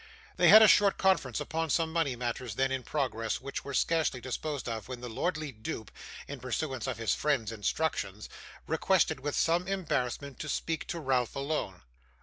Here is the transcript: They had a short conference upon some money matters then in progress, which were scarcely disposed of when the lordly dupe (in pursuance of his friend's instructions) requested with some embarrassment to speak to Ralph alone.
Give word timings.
They 0.35 0.47
had 0.49 0.63
a 0.63 0.67
short 0.67 0.97
conference 0.97 1.39
upon 1.39 1.69
some 1.69 1.93
money 1.93 2.15
matters 2.15 2.55
then 2.55 2.71
in 2.71 2.81
progress, 2.81 3.39
which 3.39 3.63
were 3.63 3.75
scarcely 3.75 4.19
disposed 4.19 4.67
of 4.67 4.87
when 4.87 4.99
the 4.99 5.07
lordly 5.07 5.51
dupe 5.51 5.91
(in 6.27 6.39
pursuance 6.39 6.87
of 6.87 6.97
his 6.97 7.13
friend's 7.13 7.51
instructions) 7.51 8.27
requested 8.65 9.19
with 9.19 9.35
some 9.35 9.67
embarrassment 9.67 10.39
to 10.39 10.49
speak 10.49 10.87
to 10.87 10.99
Ralph 10.99 11.35
alone. 11.35 11.83